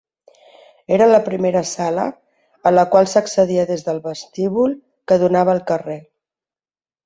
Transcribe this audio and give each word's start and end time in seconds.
Era 0.95 1.07
la 1.09 1.19
primera 1.27 1.61
sala, 1.71 2.07
a 2.69 2.73
la 2.77 2.87
qual 2.95 3.11
s'accedia 3.13 3.69
des 3.75 3.87
del 3.91 4.03
vestíbul, 4.09 4.77
que 5.11 5.23
donava 5.27 5.57
al 5.59 5.65
carrer. 5.73 6.03